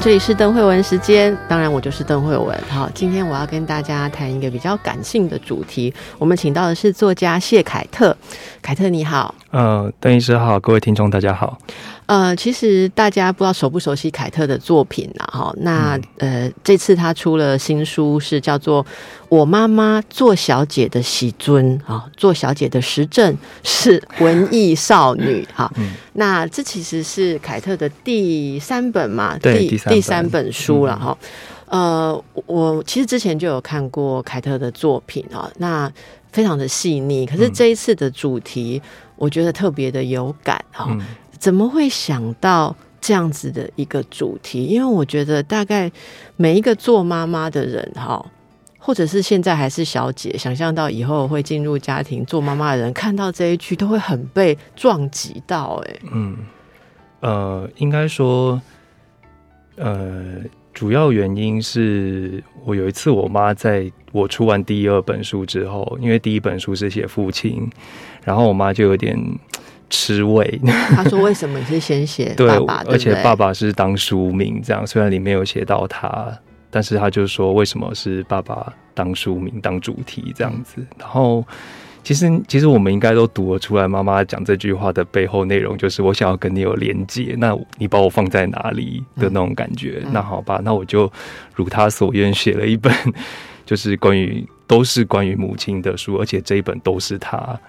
[0.00, 2.56] 这里是邓慧文时间，当然我就是邓慧文。
[2.68, 5.92] 好，今天我要跟大家谈一个比较感性的主题。
[6.18, 8.16] 我们请到的是作家谢凯特，
[8.68, 9.34] 凯特你好。
[9.50, 11.56] 呃，邓医师好，各位听众大家好。
[12.04, 15.24] 呃，其实大家不知道熟不熟悉凯特的作品啊？
[15.24, 18.84] 哈，那呃，这次他出了新书，是叫做
[19.30, 25.72] 《我妈妈做小姐的喜尊》啊，做小姐的实证是文艺少女哈。
[26.12, 31.16] 那这其实是凯特的第三本嘛，第第三本书了哈。
[31.70, 35.90] 呃，我其实之前就有看过凯特的作品啊，那
[36.32, 38.80] 非常的细腻，可是这一次的主题，
[39.16, 40.96] 我觉得特别的有感哈。
[41.38, 44.64] 怎么会想到这样子的一个主题？
[44.64, 45.90] 因为我觉得大概
[46.36, 48.24] 每一个做妈妈的人哈，
[48.78, 55.80] 或者是现在还是小姐，想象到以后会进入家庭做妈妈的人，看到这一句都会很被撞击到。
[55.86, 56.36] 哎，嗯，
[57.20, 58.60] 呃，应该说，
[59.76, 60.40] 呃，
[60.78, 67.68] 主要原因是我有一次我妈在我出完第二本书之后，因为第一本书是写父亲，
[68.22, 69.18] 然后我妈就有点。
[69.90, 70.60] 吃味，
[70.94, 72.84] 她说：“为什么你是先写爸爸？
[72.86, 76.30] 而且爸爸是当书名，这样虽然里面有写到他，
[76.70, 80.86] 但是他就说为什么是爸爸当书名当主题这样子。
[80.98, 81.42] 然后
[82.08, 90.02] 其实其实我们应该都读得出来，妈妈讲这句话的背后内容就是我想要跟你有连接，那你把我放在哪里的那种感觉？
[90.10, 91.12] 那好吧，那我就
[91.54, 92.90] 如他所愿写了一本，
[93.66, 97.60] 就是关于都是关于母亲的书，而且这一本都是他。”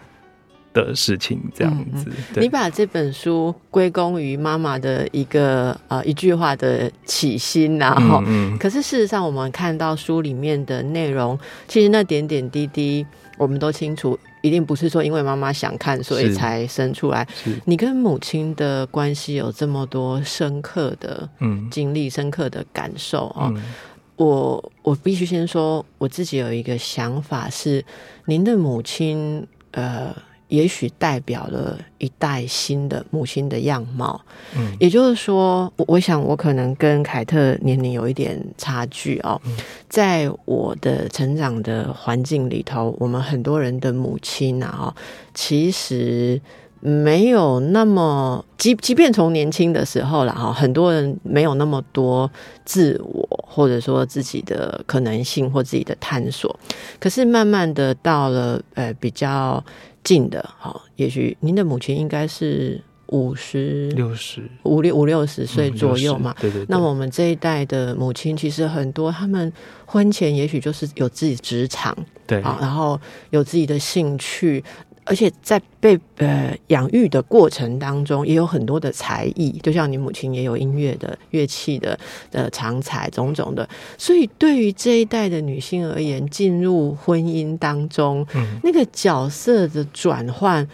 [0.71, 8.23] 的事情这样子，你把这本书归功于妈妈的一个呃一句话的起心，然后，
[8.59, 13.03] 可是事实上我们看到书里面的内容，其实那点点滴滴
[13.35, 17.27] 我们都清楚，一定不是说因为妈妈想看所以才生出来。
[17.65, 23.53] 你跟母亲的关系有这么多深刻的嗯经历、深刻的感受啊！
[24.15, 27.83] 我我必须先说，我自己有一个想法是，
[28.25, 30.15] 您的母亲呃。
[30.49, 34.19] 也许代表了一代新的母亲的样貌，
[34.55, 39.39] 嗯，也就是说，我我想我可能跟凯特年龄有一点差距哦，
[39.87, 44.93] 在我的成长的环境里头，我们很多人的母亲啊，
[45.33, 46.41] 其实。
[46.81, 52.31] 没有那么，即即便从年轻的时候了哈，很多人没有那么多
[52.63, 56.57] 自我，或者说自己的可能性或自己的探索。
[56.97, 59.61] 可是慢慢的到了呃比较
[60.03, 66.65] 近的好，也许您的母亲应该是五十六十五六五六十岁左右嘛，对对。
[66.67, 69.51] 那我们这一代的母亲，其实很多他们
[69.85, 71.95] 婚前也许就是有自己职场，
[72.27, 72.99] 对，好，然后
[73.31, 74.63] 有自己的兴趣。
[75.05, 81.97] 而且在被呃养育的过程当中，也有很多的才艺，就像你母亲也有音乐的乐器的
[82.31, 83.67] 呃长才种种的。
[83.97, 88.25] 所以对于这一代的女性而言，进入婚姻当中，
[88.63, 90.67] 那个角色的转换。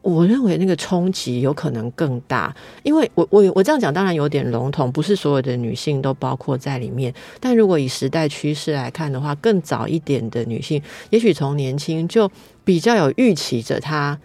[0.00, 7.12] 我认为那个冲击有可能更大，因为我我我这样讲当然有点笼统，不是所有的女性都包括在里面。
[7.38, 12.26] 但如果以时代趋势来看的话，更早一点的女性，也许从年轻就
[12.64, 14.18] 比较有预期着，他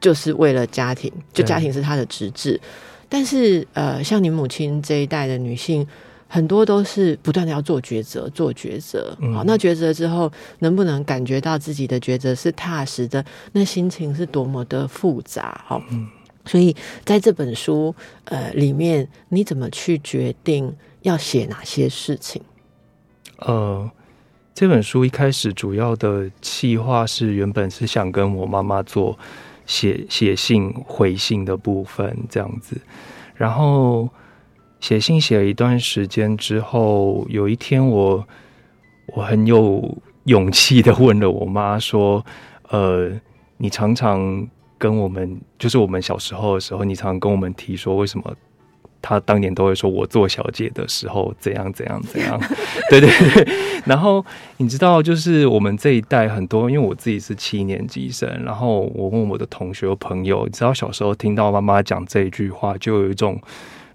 [0.00, 2.58] 就是为了家庭，就家庭是他的职责。
[3.08, 5.86] 但是呃，像你母亲这一代的女性。
[6.34, 9.14] 很多都是不断的要做抉择，做抉择。
[9.34, 13.22] 好，那抉择之后，能不能感觉到自己的抉择是踏实的？
[13.52, 15.62] 那心情是多么的复杂。
[15.66, 15.82] 好，
[16.46, 16.74] 所以
[17.04, 22.40] 在这本书呃里面，你怎么去决定要写哪些事情？
[23.40, 23.90] 呃，
[24.54, 29.18] 这本书一开始主要的计划是原本是想跟我妈妈做
[29.66, 32.80] 写写信回信的部分，这样子，
[33.34, 34.08] 然后。
[34.82, 38.26] 写信写了一段时间之后，有一天我
[39.14, 42.26] 我很有勇气的问了我妈说
[42.68, 43.12] ：“呃，
[43.58, 44.44] 你常常
[44.76, 48.34] 跟我们，就是我们小时候的时候，你常常跟我们提说，为什么
[49.02, 52.40] 他当年都会说我做小姐的时候怎样怎样怎样？
[52.88, 53.46] 对对对。
[53.84, 54.24] 然后
[54.56, 63.38] 你知道，就是我们这一代很多，因为我自己是七年级生，然后我问我的同学朋友，你知道小时候听到妈妈讲这一句话，就有一种。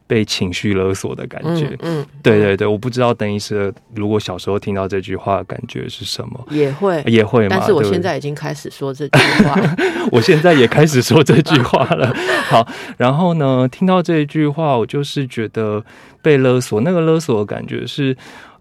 [0.08, 1.78] 被情绪勒索的感觉。
[1.82, 6.48] 嗯，对对对，我不知道邓医师如果小时候听到这句话，感觉是什么？
[6.50, 9.60] 也会也会，但是我现在已经开始说这句话，
[10.12, 12.12] 我现在也开始说这句话了。
[12.50, 12.68] 好，
[12.98, 15.84] 然后呢，听到这一句话，我就是觉得
[16.22, 18.16] 被勒索，那个勒索的感觉是，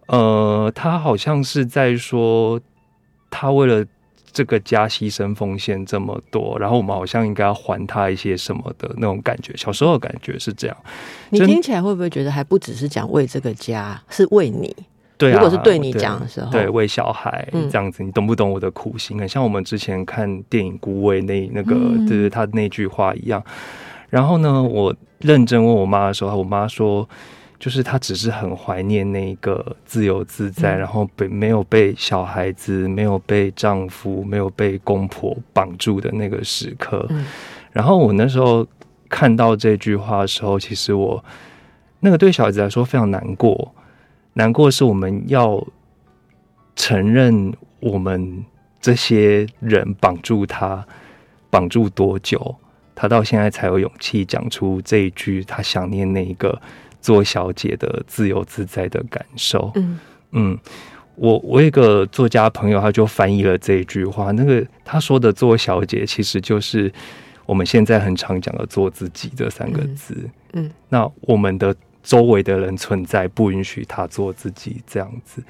[0.09, 2.61] 呃，他好像是在说，
[3.31, 3.85] 他为了。
[4.37, 9.57] 这个家牺牲奉献这么多，然后我们好像应该要还他一些什么的那种感觉。
[9.57, 10.77] 小时候的感觉是这样。
[11.31, 14.77] 你听起来会不会觉得还不只是讲为这个家，是为你？
[15.17, 19.19] 对，如果是对你讲的时候，对，为小孩这样子，你懂不懂我的苦心？
[19.19, 21.75] 很像我们之前看电影《孤味》那那个，
[22.07, 23.43] 就是他那句话一样。
[24.11, 27.09] 然后呢，我认真问我妈的时候，我妈说。
[27.59, 37.09] 就是他只是很怀念那个自由自在，然后被没有被小孩子、没有被丈夫、没有被公婆绑住的那个时刻。
[37.73, 38.67] 然后我那时候
[39.09, 41.25] 看到这句话的时候，其实我
[42.01, 43.75] 那个对小孩子来说非常难过。
[44.35, 45.67] 难过是我们要
[46.75, 48.45] 承认我们
[48.81, 50.87] 这些人绑住他，
[51.49, 52.55] 绑住多久，
[52.95, 56.61] 他到现在才有勇气讲出这一句，他想念那一个。
[57.07, 60.01] 做小姐的自由自在的感受，嗯
[60.33, 60.59] 嗯，
[61.15, 64.33] 我我一个作家朋友，他就翻译了这一句话。
[64.33, 66.93] 那个他说的“做小姐”，其实就是
[67.47, 70.29] 我们现在很常讲的“做自己”这三个字。
[70.55, 71.73] 嗯，那我们的
[72.03, 75.41] 周围的人存在不允许他做自己这样子。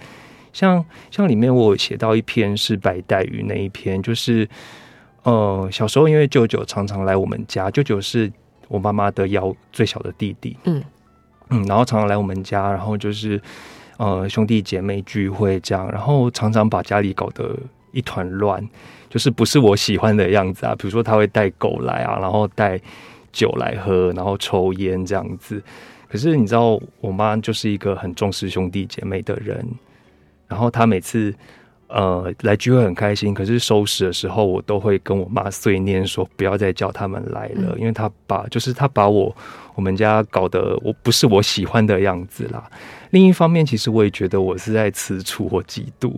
[0.53, 4.47] 像像里面我写到一篇是白带鱼那一篇，就是
[5.23, 8.31] 呃小时候因为舅舅常常来我们家，舅舅是
[8.69, 10.55] 我妈妈的幺最小的弟弟。
[10.64, 10.85] 嗯。
[11.50, 13.40] 嗯，然后常常来我们家，然后就是
[13.98, 17.56] 呃兄弟姐妹聚会这样，然后常常把家里搞得
[17.93, 18.66] 一团乱，
[19.08, 20.75] 就是不是我喜欢的样子啊。
[20.75, 22.81] 比如说他会带狗来啊，然后带
[23.32, 25.62] 酒来喝，然后抽烟这样子。
[26.08, 29.66] 可是你知道，我妈就是一个很重视兄弟姐妹的人，
[30.48, 31.34] 然后她每次
[31.88, 39.35] 呃来聚会很开心，可是收拾的时候，我都会跟我妈碎念说不要再叫他们来了，因为他把就是他把我。
[39.77, 42.65] 我们家搞得我不是我喜欢的样子啦。
[43.11, 46.15] 另一方面，其实我也觉得我是在吃醋或嫉妒，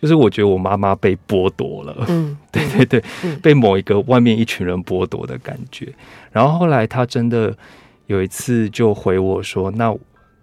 [0.00, 2.06] 就是我觉得我妈妈被剥夺了。
[2.08, 3.02] 嗯， 对对对，
[3.42, 5.92] 被某一个外面一群人剥夺的感觉。
[6.32, 7.54] 然后后来他真的
[8.06, 9.94] 有一次就回我说：“那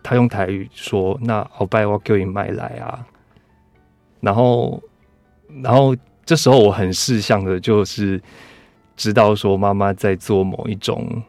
[0.04, 3.04] 他用台语说，那好拜我叫你买来啊。”
[4.20, 4.82] 然后，
[5.64, 8.22] 然后这时候我很识相的，就是
[8.96, 11.24] 知道说妈妈在做某一种。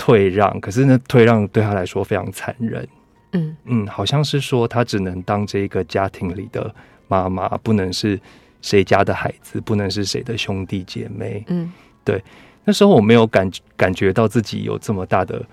[0.00, 2.88] 退让，可是那退让对他来说非常残忍。
[3.32, 6.72] 嗯嗯，好像是说他只能当这个家庭里的
[7.08, 8.18] 妈妈，不能是
[8.62, 11.44] 谁家的孩子，不能是谁的兄弟姐妹。
[11.48, 11.70] 嗯，
[12.04, 12.22] 对。
[12.64, 15.44] 那时候我没有感感觉到自己有这么大的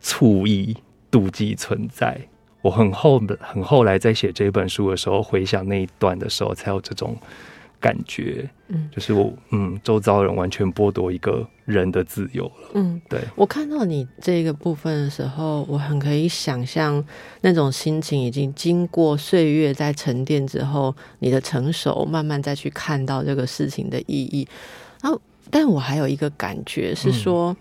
[0.00, 0.76] 醋意、
[1.08, 2.20] 妒忌存在。
[2.64, 7.14] 我很后很后来在写这本书的时候，回想那一段的时候，才有这种。
[7.80, 13.20] 感觉，嗯，就是我，嗯，周遭人完全剥夺一个人的自由了，嗯，对。
[13.36, 17.04] 我看到你这个部分的时候，我很可以想象
[17.42, 24.48] 那种心情，已经经过岁月在沉淀之后，你的成熟，慢慢再去看到这个事情的意义。
[25.02, 25.20] 然后，
[25.50, 27.54] 但我还有一个感觉是说，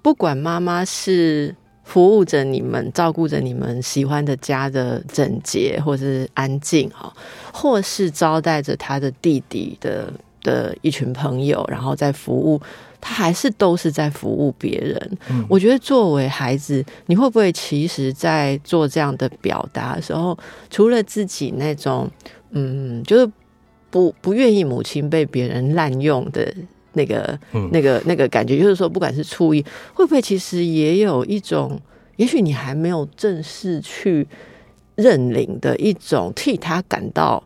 [0.00, 1.54] 不管妈妈是。
[1.88, 7.10] 服务着你们，照顾着你们喜欢的家的整洁或者是安静哈，
[7.50, 12.60] 或是招待着他的弟弟的的一群朋友，然后在服务
[13.00, 15.18] 他，还是都是在服务别人。
[15.48, 22.06] 我觉得作为孩子，你会不会其实，在做这样的表达的时候，除了自己那种
[22.50, 23.32] 嗯，就是
[23.88, 26.54] 不不愿意母亲被别人滥用的。
[26.98, 27.38] 那个、
[27.70, 29.62] 那个、那个感觉，就是说，不管是初一，
[29.94, 31.80] 会不会其实也有一种，
[32.16, 34.26] 也许你还没有正式去
[34.96, 37.40] 认领的一种替他感到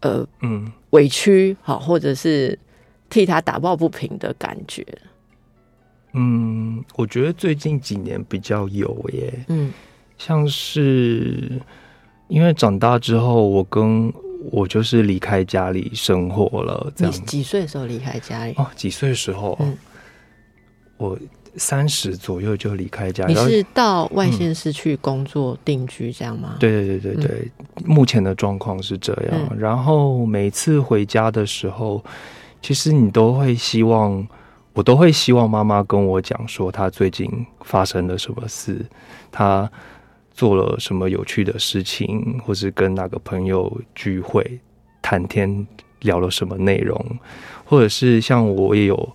[0.00, 2.58] 呃嗯委屈，好，或者是
[3.08, 4.84] 替他打抱不平的感觉。
[6.14, 9.72] 嗯，我觉得最近几年比较有耶，嗯，
[10.18, 11.62] 像是
[12.26, 14.12] 因为长大之后，我跟。
[14.50, 17.12] 我就是离开家里生活了，这样。
[17.26, 18.54] 几岁的时候离开家里？
[18.56, 19.56] 哦，几岁的时候？
[19.60, 19.76] 嗯，
[20.96, 21.18] 我
[21.56, 23.26] 三十左右就离开家。
[23.26, 26.56] 你是到外县市去工作定居这样吗？
[26.58, 27.50] 对对对对对，
[27.84, 29.56] 目前的状况是这样。
[29.58, 32.02] 然后每次回家的时候，
[32.62, 34.26] 其实你都会希望，
[34.72, 37.28] 我都会希望妈妈跟我讲说，她最近
[37.62, 38.86] 发生了什么事，
[39.30, 39.70] 她。
[40.40, 44.58] 做了什么有趣的事情，或是跟哪个朋友聚会
[45.02, 45.66] 谈天
[46.00, 46.98] 聊了什么内容，
[47.62, 49.14] 或者是像我也有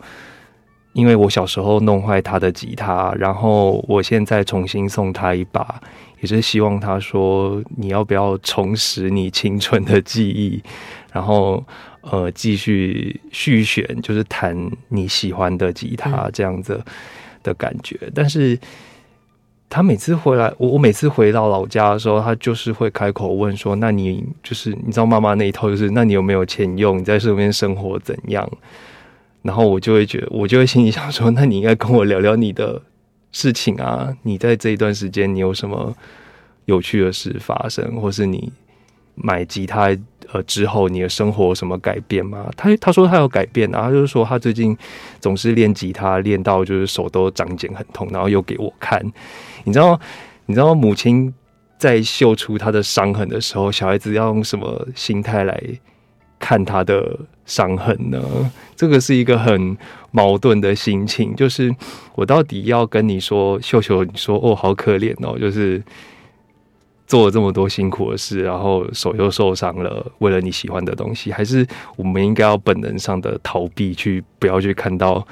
[0.94, 5.82] 因为我小时候弄坏他的吉他，然后我现在重新送他一把，
[6.22, 10.62] 也是希望他说你要不要重拾你青春的记忆，
[11.12, 11.66] 然后
[12.02, 14.56] 呃继续续选，就是弹
[14.90, 16.80] 你喜欢的吉他这样子
[17.42, 18.00] 的感觉。
[18.14, 18.56] 但是
[19.70, 27.00] 他每次回来，我我每次回到老家的时候，他就是会开口问说：“那你就是你知道妈妈那一套，就是那你有没有钱用？
[27.00, 28.50] 你在这边生活怎样？”
[29.42, 32.82] 然后我就会觉得，我就会心里想说，那你应该跟我聊聊你的
[33.32, 34.16] 事情啊！
[34.24, 35.94] 你在这一段时间，你有什么
[36.66, 38.52] 有趣的事发生，或是你
[39.14, 39.96] 买吉他
[40.32, 42.50] 呃之后，你的生活有什么改变吗？
[42.58, 44.76] 他他说他有改变啊，他就是说他最近
[45.20, 49.00] 总是练吉他，练到就是手都长茧很痛，然后又给我看。
[49.66, 50.00] 你知道，
[50.46, 51.34] 你知道母亲
[51.78, 55.62] 在秀出她的伤痕的时候，小孩子要用什么心态来？
[56.38, 58.22] 看她的伤痕呢？
[58.76, 59.76] 这个是一个很
[60.12, 61.34] 矛盾的心情。
[61.34, 61.74] 就是
[62.14, 65.82] 我到底要跟你说，秀秀，你说哦，好可怜哦，就是
[67.08, 75.26] 做了这么多辛苦的事，然后手又受伤了，为了你喜欢的东西，还是我们应该要本能上的逃避，去不要去看到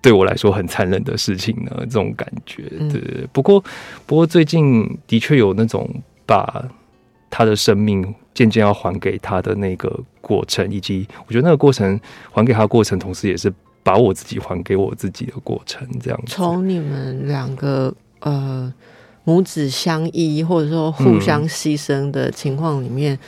[0.00, 1.72] 对我来说很残忍的事情呢？
[1.80, 3.26] 这种感觉，对。
[3.32, 3.62] 不过，
[4.06, 5.88] 不过最近的确有那种
[6.24, 6.64] 把
[7.30, 8.14] 他的生命。
[8.36, 11.98] 渐渐要还给他的那个过程，以及我觉得那个过程
[12.30, 13.50] 还给他过程，同时也是
[13.82, 15.88] 把我自己还给我自己的过程。
[16.02, 18.70] 这样从你们两个呃
[19.24, 23.18] 母子相依，或者说互相牺牲的情况里面，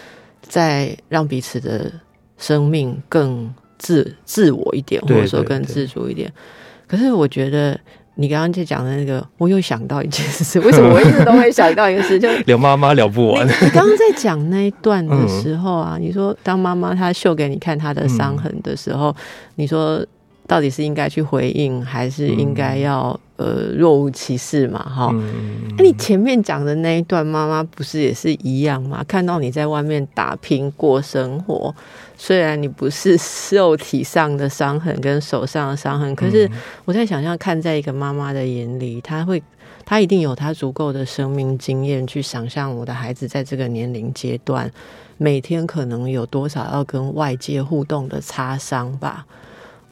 [0.43, 1.91] 再让彼此的
[2.37, 6.33] 生命更自自我一点，或者说更自主一点。
[6.87, 7.79] 可是我觉得。
[8.21, 13.47] 你刚刚在讲的那个，我又想到一件事， 为什么我一直都会想到一个事，就 聊妈妈聊不完。
[13.47, 19.15] 你刚刚在讲那一段的时候啊，你说当妈妈她秀给你看她的伤痕的时候，
[19.55, 20.05] 你说
[20.49, 24.79] 到底是应该去回应，还是应该要呃若无其事嘛？
[24.79, 25.11] 哈，
[25.79, 29.03] 那你前面讲的那一段妈妈不是也是一样吗？
[29.09, 31.75] 看到你在外面打拼过生活。
[32.21, 33.17] 虽然你不是
[33.53, 36.51] 肉体上的伤痕跟手上的伤痕，可是
[36.85, 39.41] 我在想象看在一个妈妈的眼里，她会，
[39.87, 44.69] 她一定有她足够的生命经验去想象我的孩子在这个年龄阶段
[45.17, 49.25] 每天可能有多少要跟外界互动的擦伤吧。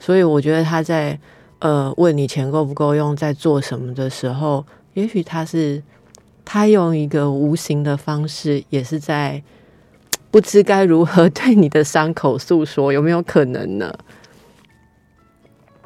[0.01, 1.17] 所以我觉得他在
[1.59, 5.83] 呃问你钱够不够用，在做什么的时候，也许他是
[6.45, 9.43] 他用一个无形的方式，也是在。
[10.29, 13.91] 不知该如何对你的伤口诉说，有没有可能呢？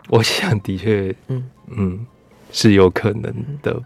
[0.08, 2.06] 我想，的确，嗯嗯，
[2.50, 3.80] 是有可能的吧。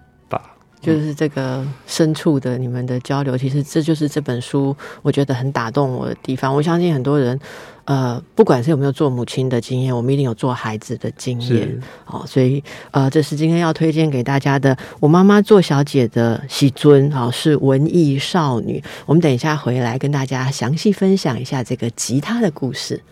[0.84, 6.54] 就是这个深处的你们的交流，其实这就是这本书我觉得很打动我的地方。
[6.54, 7.40] 我相信很多人。
[7.86, 11.78] 呃，不管是有没有做母亲的经验，我们一定有做孩子的经验。
[12.06, 14.74] 好，所以呃，这是今天要推荐给大家的。
[15.00, 18.82] 我妈妈做小姐的喜尊，好是文艺少女。
[19.04, 23.02] 我们等一下回来跟大家详细分享一下这个吉他的故事。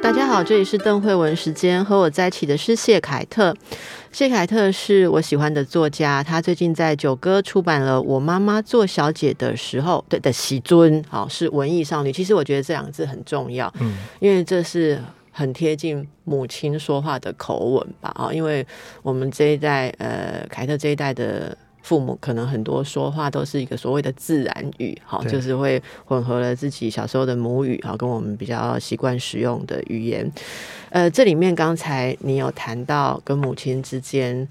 [0.00, 3.52] 大家好，这里是邓慧文时间，和我在一起的是谢凯特。
[4.12, 12.12] 谢凯特是我喜欢的作家，他最近在九歌出版了《我妈妈做小姐的时候》对的喜尊，好是文艺少女。
[12.12, 15.00] 其实我觉得这两个字很重要，嗯，因为这是
[15.30, 18.64] 很贴近母亲说话的口吻吧，啊，因为
[19.02, 21.56] 我们这一代，呃，凯特这一代的。
[21.82, 30.30] 父母可能很多说话都是一个所谓的自然语，好，就是会混合了自己小时候的母语，好，跟我们比较习惯使用的语言。
[30.90, 34.48] 呃，这里面刚才你有谈到跟母亲之间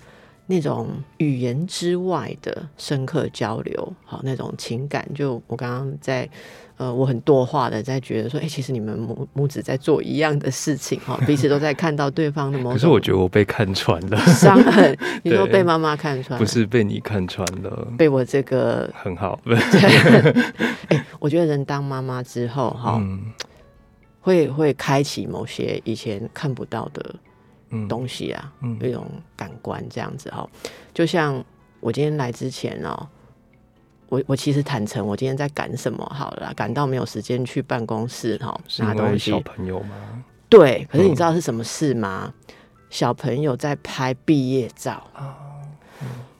[0.47, 6.29] 那种语言之外的深刻交流，好，那种情感，就我刚刚在。
[6.77, 12.73] 呃，我很多话的在觉得说，哎，其实你们母母子在做一样的事情哈，彼此都在看到对方的某种。
[12.73, 14.97] 可是我觉得我被看穿了， 伤痕。
[15.21, 19.39] 你说被妈妈看穿，不是被你看穿了，被我这个很好。
[20.87, 22.99] 哎，我觉得人当妈妈之后哈，
[24.19, 27.13] 会会开启某些以前看不到的
[27.87, 30.47] 东西啊，那种感官这样子哈。
[30.93, 31.43] 就像
[31.79, 33.07] 我今天来之前哦。
[34.11, 36.03] 我我其实坦诚，我今天在赶什么？
[36.13, 39.31] 好了，赶到没有时间去办公室哈，拿东西。
[39.31, 40.21] 小朋友吗？
[40.49, 42.33] 对，可是你知道是什么事吗？
[42.89, 45.37] 小朋友在拍毕业照啊。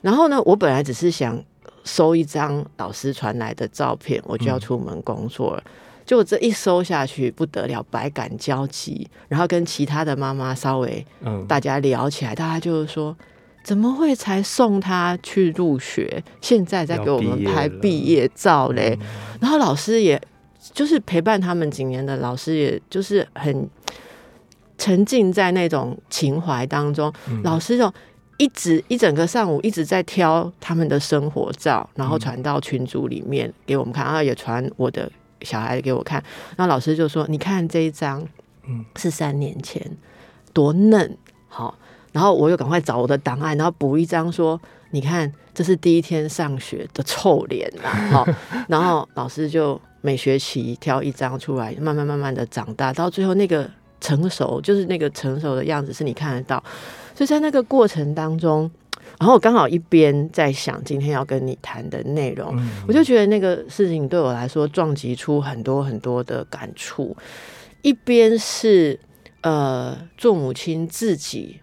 [0.02, 1.42] 然后呢，我本来只是想
[1.82, 5.64] 收一张老师传来的照片，我就要出门工作了。
[6.04, 9.08] 结果这一搜下去不得了，百感交集。
[9.28, 11.04] 然后跟其他的妈妈稍微
[11.46, 13.16] 大家聊起来，大家就是说。
[13.64, 16.20] 怎么会才送他去入学？
[16.40, 18.98] 现在在给我们拍毕业照嘞。
[19.40, 20.20] 然后老师也
[20.72, 23.70] 就是陪伴他们几年的老师，也就是很
[24.76, 27.12] 沉浸在那种情怀当中。
[27.44, 27.94] 老师就
[28.36, 35.08] 一直一整个上午一直在挑他们的生活照，然后传到群组里面给我们看，然后也传我的
[35.44, 36.22] 小孩给我看。
[36.56, 38.26] 然后老师就说：“你看这一张，
[38.66, 39.84] 嗯，是三年前，
[40.52, 41.16] 多嫩，
[41.48, 41.76] 好。”
[42.12, 44.60] 然后我又赶快找我的档案，然后补一张说
[44.92, 48.26] ：“你看，这是第一天上学的臭脸啦。”好，
[48.68, 53.66] 然后老师就每学期挑一张出来，慢慢慢慢的长大，到最后那个
[53.98, 56.62] 成熟，就是那个成熟的样子是你看得到。
[57.14, 58.70] 所以在那个过程当中，
[59.18, 62.54] 然后我刚好一边在想今天要跟你谈的内容，
[62.86, 67.16] 我就觉得那个事情对我来说撞击出很多很多的感触。
[67.82, 68.98] 一边是
[69.42, 71.60] 呃，做母亲自己。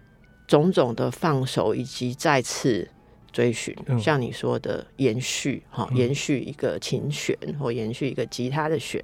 [0.50, 2.88] 种种的放手以及再次
[3.30, 9.00] 追寻，像你说的延续哈，延续一个琴弦或延续一个吉他的弦。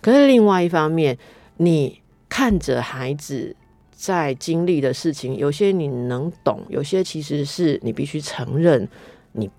[0.00, 1.18] 可是另外一方面，
[1.58, 3.54] 你看着孩子
[3.98, 8.88] 在经历的事情，有些你能懂，有些其实是你必须承认
[9.32, 9.50] 你。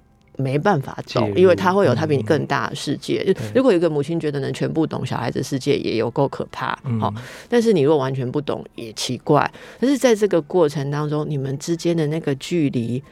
[0.41, 3.35] 没办法懂，因为他会有他比你更大的世界。
[3.53, 6.67] 如果有一个母亲觉得能全部懂小孩子世界，也有够可怕。
[6.97, 7.13] 好，
[7.49, 9.51] 但是你如果完全不懂，也奇怪。
[9.81, 13.03] 但是在这个过程当中，你们之间的那个距离，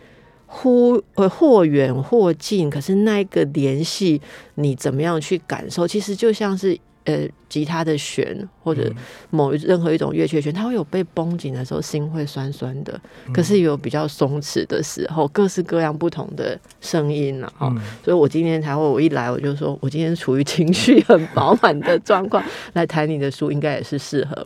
[0.45, 4.21] 忽呃或远或近，可是那一个联系，
[4.55, 5.85] 你怎么样去感受？
[5.85, 6.79] 其实就像是。
[7.07, 8.93] 呃，吉他的弦或者
[9.29, 12.99] 某任何一种乐器的弦，它会有被绷紧的时候，心会酸酸的。
[13.33, 17.49] 可是有比较松弛的时候，各式各样不同的声音呢。
[17.57, 17.73] 哈，
[18.03, 24.45] 所以我今天才会，我一来我就说，我今天处于情绪很饱满的状况，来谈你的书，应该也是适合。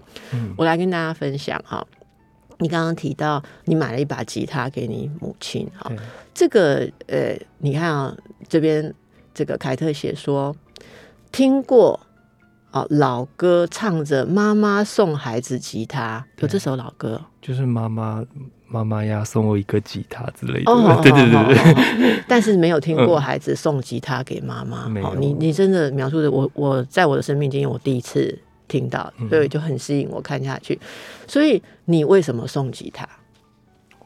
[0.56, 1.84] 我来跟大家分享哈。
[2.60, 5.92] 你刚刚提到你买了一把吉他给你母亲，哈，
[6.32, 8.16] 这个呃，你看啊，
[8.48, 8.94] 这边
[9.34, 10.56] 这个凯特写说
[11.32, 12.00] 听过。
[12.72, 18.24] 哦，老歌唱着妈妈送孩子吉他，有这首老歌，就是妈妈
[18.68, 20.72] 妈妈呀送我一个吉他之类的。
[20.72, 22.24] 哦， 对对对对。
[22.28, 24.88] 但是没有听过孩子送吉他给妈妈。
[24.88, 30.80] 没有，你你真的描述的，我我在我的生命经验，我第一次听到，所以就很吸引我看下去。
[31.28, 33.06] 所以你为什么送吉他？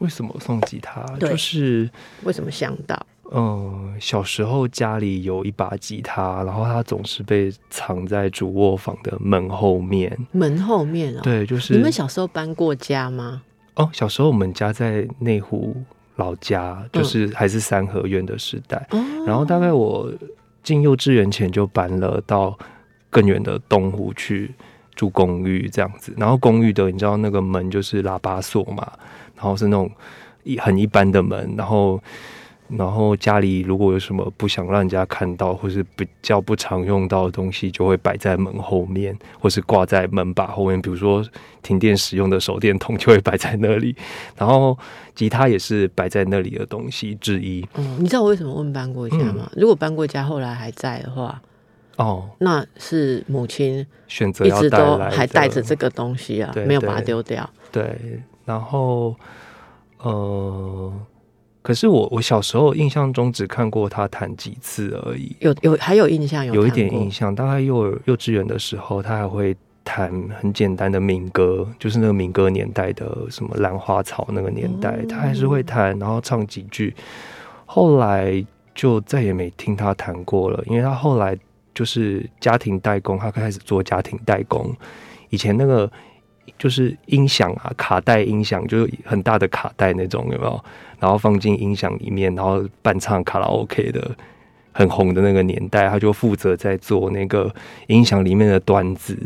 [0.00, 1.06] 为什么送吉他？
[1.20, 1.88] 就是
[2.24, 3.06] 为什么想到？
[3.32, 10.16] 嗯，小时候家里有一把吉他，然后它总是被藏在主卧房的门后面。
[10.30, 11.20] 门后面啊？
[11.22, 13.42] 对，就是你们小时候搬过家吗？
[13.74, 15.76] 哦，小时候我们家在内湖
[16.14, 18.86] 老家，就是还是三合院的时代。
[19.26, 20.08] 然后大概我
[20.62, 22.56] 进幼稚园前就搬了到
[23.10, 24.54] 更远的东湖去
[24.94, 26.14] 住公寓，这样子。
[26.16, 28.90] 然后公寓的你知道那个门就是喇叭锁嘛，
[29.34, 29.90] 然后是那种
[30.44, 32.00] 一很一般的门，然后。
[32.68, 40.82] 然后家里如果有什么不想让人家看到，或是比较不常用到的东西，就会摆在门后面，或是挂在门把后面。
[40.82, 41.24] 比如说
[41.62, 43.94] 停电使用的手电筒就会摆在那里，
[44.36, 44.76] 然后
[45.14, 47.64] 吉他也是摆在那里的东西之一。
[47.76, 49.48] 嗯，你知道我为什么问搬过家吗？
[49.56, 51.40] 如果搬过家后来还在的话，
[51.96, 57.48] 哦，那是母亲选择一直都还带着这个东西啊，没有把它丢掉。
[57.70, 59.14] 对，然后
[59.98, 60.92] 呃。
[61.66, 69.52] 可是我我小时候印象中只看过他弹几次而已，有有还有印象有有一点印象，大概幼幼稚园的时候，他还会
[69.82, 76.94] 弹很简单的民歌，就是那个民歌年代的什么兰花草那个年代，他还是会弹，然后唱几句。
[77.64, 81.36] 后来就再也没听他弹过了，因为他后来
[81.74, 84.72] 就是家庭代工，他开始做家庭代工。
[85.30, 85.90] 以前那个
[86.58, 90.64] 就是音响啊，卡带音响，就是很大的卡带那种，有没有？
[90.98, 94.10] 然后放进音响里面，然后伴唱卡拉 OK 的
[94.72, 97.54] 很红的那个年代，他就负责在做那个
[97.88, 99.16] 音响里面的端子。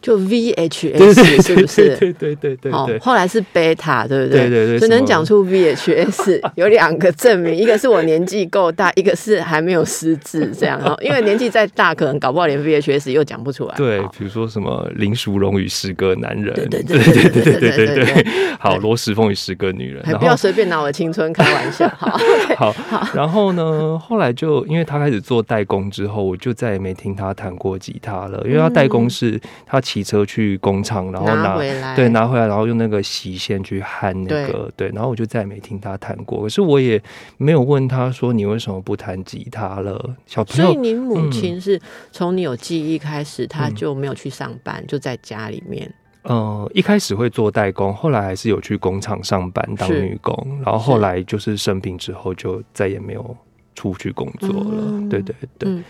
[0.00, 1.96] 就 VHS 是不是？
[1.96, 2.98] 对对对对对。
[2.98, 4.48] 后来是 Beta，对不对？
[4.48, 4.78] 对对对。
[4.78, 10.80] 只能讲出 VHS 有两个证明，一个是我年纪够大，一个是还没有失智这样。
[11.00, 13.74] 因为年纪再大，可能搞不好连 VHS 又讲不出来。
[13.76, 18.26] 对，比如说什么林淑荣与十个男人，对对对对对对对对对。
[18.58, 21.88] 好，罗时丰与十个女人，还不要随便拿我的青春开玩笑。
[21.96, 22.18] 好，
[22.56, 23.08] 好，好。
[23.14, 29.40] 然后呢，后来就因为他开始做代工之后，我就再也没听他弹过吉他了，因为他代工是。
[29.66, 31.56] 他骑车去工厂，然后拿
[31.94, 36.42] 对拿回来，然后用那个洗线去焊那个对，然后我就再也没听他弹过。
[36.42, 37.02] 可是我也
[37.36, 40.72] 没有问他说你为什么不弹吉他了，小朋友。
[40.72, 41.80] 所以你母亲是
[42.12, 45.92] 从你有记忆开始，他就没有去上班，就在家里面。
[46.22, 53.36] 呃，一开始会做代工，后来还是有去工厂上班当女工，然后后来就是生病之后就再也没有
[53.74, 55.08] 出去工作了。
[55.10, 55.82] 对对对，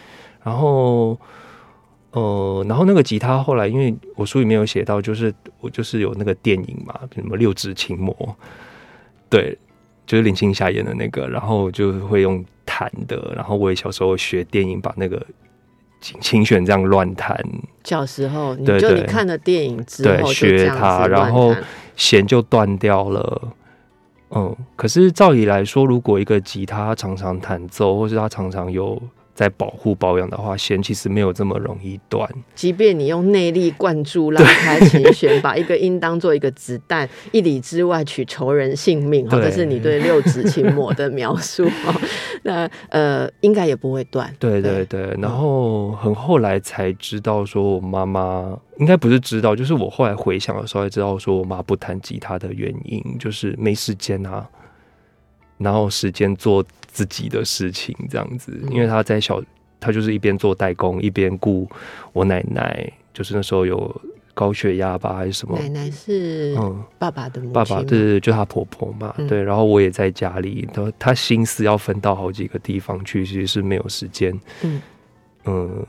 [0.42, 1.18] 然后。
[2.14, 8.14] 呃，然后那个吉他后来，因为我书里面有写到，就是我就是有那个电影嘛，什么六指琴魔，
[9.28, 9.58] 对，
[10.06, 15.20] 就是林青霞演的那个，然后就会用弹的，然后我也小时候学电影，把那个
[16.00, 17.36] 琴琴弦这样乱弹，
[17.82, 21.52] 小时候你就你看了电影之对后学它然后
[21.96, 23.42] 弦就断掉了。
[24.30, 29.00] 嗯，可是照理来说，如果一个吉他常常弹奏，或是它常常有
[29.34, 32.28] 在保护保养的话，弦其实没有这么容易断。
[32.54, 42.00] 即便你用内力灌注拉开琴弦，把一个音当做一个子弹，一里之外取仇人性命， 哈，对这是你对六指琴魔的描述哈。
[42.44, 44.32] 那呃，应该也不会断。
[44.38, 54.46] 对对对，然后很后来才知道，说我妈妈应该不是知道，就是我后来回想的时候才知道，说我妈不弹吉他的原因就是没时间啊，
[55.58, 59.42] 然后时间做自己的事情这样子，因为他在小，
[59.80, 61.68] 他就是一边做代工，一边顾
[62.12, 64.00] 我奶奶，就是那时候有
[64.32, 66.82] 高血压吧还是什么，奶奶是嗯。
[66.98, 69.28] 爸爸的母亲吗，爸爸对对对，就她婆婆嘛，嗯。
[69.28, 74.82] 对，然后我也在家里，她她心思要分到好几个地方去，其实是没有时间，嗯。
[75.46, 75.86] 嗯，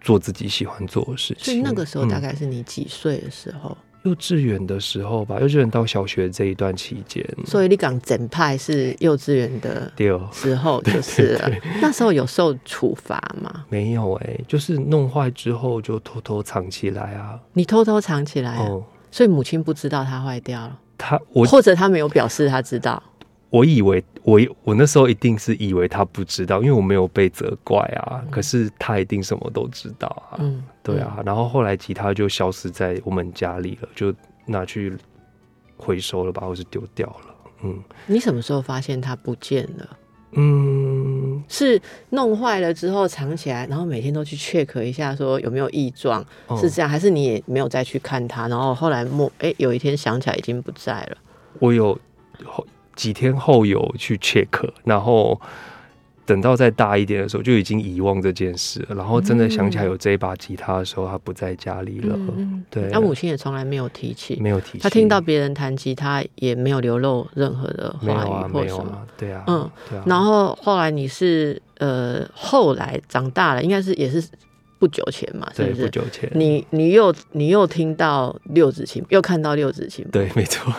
[0.00, 1.44] 做自己喜欢做的事情。
[1.44, 3.76] 所以那个时候大嗯概是你几岁的时候？
[4.06, 9.92] 幼稚园的时候吧，幼稚园到小学这一段期间，所以你讲整派是幼稚园的
[10.32, 11.50] 时候就是了。
[11.82, 13.64] 那时候有受处罚吗？
[13.68, 17.38] 没有哎、就是弄坏之后就偷偷藏起来啊。
[17.52, 23.02] 你偷偷藏起来、啊，哦，所以母亲不知道它坏掉了，他我或者他没有表示他知道。
[23.50, 28.22] 我以为我我那时候一定是以为他不知道，因为我没有被责怪啊。
[28.30, 30.36] 可是他一定什么都知道啊。
[30.40, 34.12] 嗯，对啊，然后后来吉他就消失在我们家里了，就
[34.46, 34.92] 拿去
[35.76, 37.34] 回收了吧，或是丢掉了。
[37.62, 39.96] 嗯你什么时候发现它不见了？
[40.32, 41.80] 嗯，是
[42.10, 48.46] 弄坏了之后藏起来，然后每天都去 check 一下，说有没有异状，哦是这样，还是你也没有再去看它？
[48.48, 51.16] 然后后来莫哎、有一天想起来已经不在了。
[51.60, 51.98] 我有
[52.44, 54.48] 后几天后有去 check，
[54.82, 55.40] 然后
[56.24, 62.16] 等到再大一点的时候就已经遗忘这件事了，然后真的想起来有这一把吉他的时候，他不在家里了。
[62.36, 69.06] 嗯，对，他母亲也从来没有提起，没有提起，他听到别人弹吉他也没有流露任何的话语或什么。
[69.16, 74.26] 对啊，嗯，对啊，然后后来你是呃，后来长大了，应该是也是
[74.78, 75.82] 不久前嘛，是对不是？
[75.84, 80.72] 不久前，你你又你又听到六指琴，又看到六指琴，对，没错，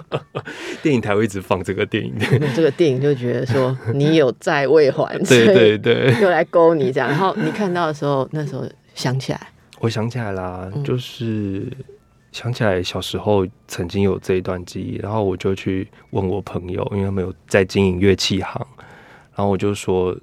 [0.82, 7.08] 电影台会一直放这个电影，那 这个电影就觉得说 你有债未还，对对对，又来勾你这样。
[7.08, 8.64] 然后你看到的时候，那时候
[8.94, 9.40] 想起来，
[9.80, 10.82] 我想起来啦，嗯。
[10.82, 11.66] 就是
[12.32, 18.66] 想起来小时候曾经有这一段记忆，然后我就去问我朋友，因为他们有在经营乐器行，
[19.34, 20.16] 然后我就说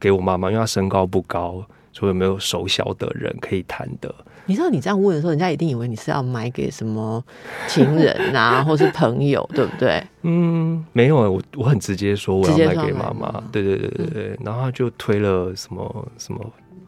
[0.00, 4.14] 给我妈妈，因为她身高不高，说有没有手小的人可以弹的。
[4.46, 7.22] 你知道你这样问的时候，人家一定以为你是要买给什么
[7.68, 10.02] 情人啊， 或是朋友，对不对？
[10.22, 13.42] 嗯，没有，我我很直接说我要买给妈妈。
[13.52, 16.44] 对对对对对，然后他就推了什么什么。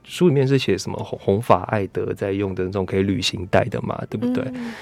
[0.07, 4.45] 书里面是写什么红红发艾德在用的那种可以旅行带的嘛，对不对？
[4.55, 4.75] 嗯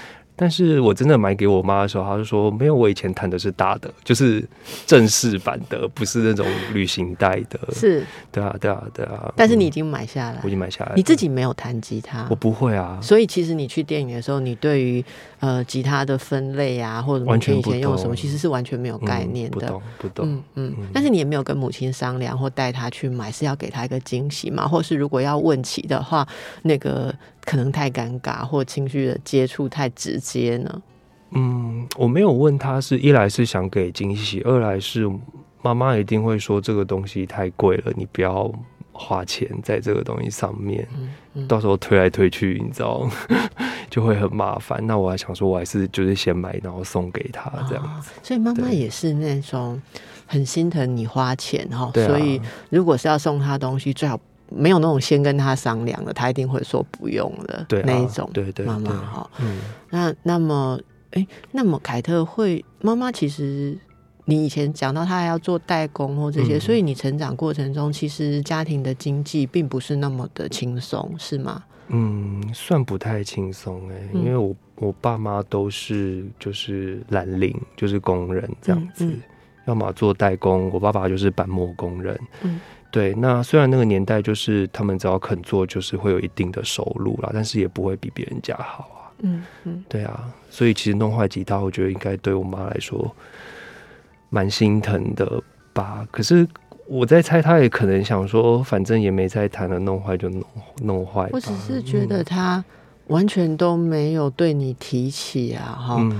[0.43, 4.45] 但是我真的买给我妈的时候，她就说没有，我以前弹的是大的， 就是
[4.85, 7.57] 正式版的，不是那种旅行袋的。
[7.71, 9.21] 是，对啊，对啊，对啊。
[9.23, 15.01] 嗯但是你已经买下来我已，经买下来，你自己没有弹吉他我，不会啊，所以其实你去电影的时候，你对于
[15.39, 19.53] 呃吉他的分类啊，或者母亲以完全以前用什么，其实是完全没有嗯概念的。
[19.53, 20.27] 不懂不懂。
[20.27, 24.67] 嗯嗯嗯，但是你也没有跟母亲商量或带她去买，是要给她一个惊喜嘛？
[24.67, 26.27] 或是如果要问起的话，
[26.63, 30.81] 那个可能太尴尬，或情绪的接触太直接呢？
[31.31, 35.09] 嗯，我没有问他是一来是想给惊喜，二来是
[35.61, 38.51] 妈妈一定会说这个东西太贵了，你不要
[38.91, 43.09] 花钱在这个东西上面，嗯嗯到时候推来推去，你知道
[43.89, 44.85] 就会很麻烦。
[44.85, 47.83] 那我还想说，我还是就是先买，然后送给他这样。
[47.83, 49.81] 哦所以妈妈也是那种
[50.27, 54.19] 很心疼你花钱哈，所以如果是要送他东西，最好
[54.55, 58.29] 没有那种先跟他商量的，他一定会说不用了对啊那一种。
[58.33, 60.79] 对对妈妈哈，嗯，那那么
[61.11, 63.77] 哎，那么凯特会妈妈其实。
[64.25, 71.61] 你以前讲到他还要做代工或这些，嗯所以你成长过程中，其实家庭的经济并不是那么的轻松，是吗？
[71.89, 79.21] 嗯，算不太轻松哎，嗯因为我我爸妈都是就是蓝领，就是工人这样子，嗯嗯
[79.65, 82.17] 要么做代工，我爸爸就是板模工人。
[82.43, 82.61] 嗯，
[82.93, 83.11] 对。
[83.15, 89.09] 那虽然那个年代就是他们只要肯做，就是会有一定的收入啦，但是也不会比别人家好啊。
[89.21, 93.15] 嗯嗯，对啊，所以其实弄坏吉他，我觉得应该对我妈来说
[94.29, 95.41] 蛮心疼的
[95.73, 96.07] 吧。
[96.11, 96.47] 可是
[96.85, 100.43] 我在猜，他也可能想说，反正也没在谈了，弄坏就弄
[100.83, 101.27] 弄坏。
[101.33, 102.63] 我只是觉得他
[103.07, 106.11] 完全都没有对你提起啊，哈，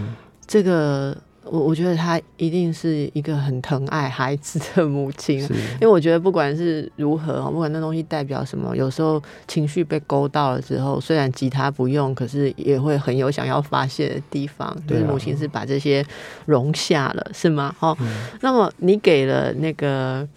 [0.47, 1.15] 这个。
[1.45, 14.75] 我我觉得她一定是一个很疼爱孩子的母亲，因为我觉得不管是如何，不管那东西代表什么，有时候情绪被勾到了之后，虽然吉他不用，可是也会很有想要发泄的地方。
[14.87, 16.05] 就是母亲是把这些
[16.45, 17.75] 容下了，是吗？
[17.79, 17.97] 哦，
[18.41, 20.27] 那么你给了那个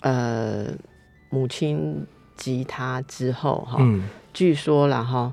[0.00, 0.66] 呃
[1.30, 2.04] 母亲
[2.36, 3.78] 吉他之后，哈，
[4.32, 5.32] 据说了哈。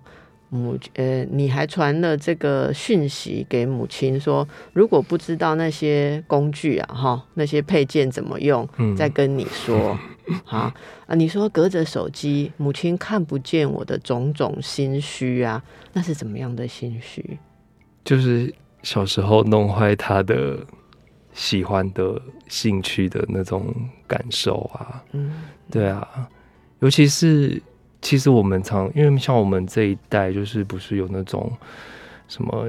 [0.53, 9.97] 母呃，你还传了这个讯息给母亲，说如果不知道那些工具啊，哈，那些配件怎么用，再跟你说，
[10.45, 10.71] 好
[11.07, 11.15] 啊。
[11.15, 15.61] 你说隔着手机，母亲看不见我的种种心虚啊，
[15.93, 17.39] 那是怎么样的心虚？
[18.05, 20.59] 就是小时候弄坏他的
[21.33, 23.73] 喜欢的兴趣的那种
[24.05, 25.33] 感受啊，嗯，
[25.71, 26.29] 对啊，
[26.79, 27.59] 尤其是。
[28.03, 31.49] 其实我们常，因为像我们这一代，就是不是有那种
[32.27, 32.67] 什么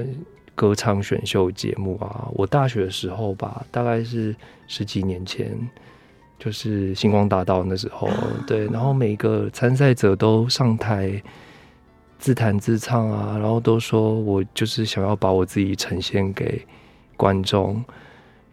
[0.55, 2.29] 歌唱选秀节目啊？
[2.33, 4.33] 我大学的时候吧，大概是
[4.65, 5.51] 十几年前，
[6.39, 8.09] 就是星光大道那时候，
[8.47, 11.21] 对，然后每个参赛者都上台
[12.17, 16.65] 自弹自唱啊，然后都说我就是想要把我自己呈现给
[17.17, 17.83] 观众，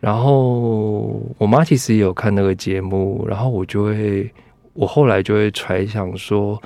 [0.00, 4.28] 然后我妈其实也有看那个节目，然后我就会。
[4.74, 6.60] 我后来就会揣想说，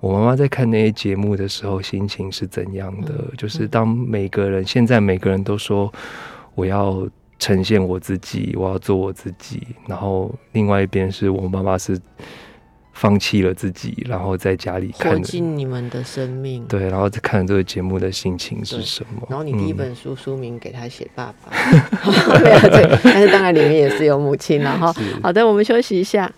[0.00, 3.12] 我妈妈在看那些节目的时候心情是怎样的？
[3.36, 5.92] 就是当每个人现在每个人都说
[6.54, 11.98] 我要呈现我自己，我要做我自己，然后另外一边是我妈妈是
[12.92, 19.26] 放弃了自己，然后在家里看尽你们的生命，对，然后在看这个节目的心情是什么？
[19.28, 21.52] 然后你第一本书书名给他写爸爸，
[22.40, 24.90] 对，但是当然里面也是有母亲了哈。
[25.22, 26.32] 好的，我们休息一下。